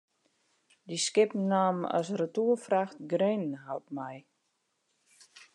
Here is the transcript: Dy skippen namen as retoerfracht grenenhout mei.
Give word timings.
Dy 0.87 0.97
skippen 1.07 1.43
namen 1.53 1.89
as 1.97 2.07
retoerfracht 2.19 2.97
grenenhout 3.11 3.87
mei. 3.97 4.17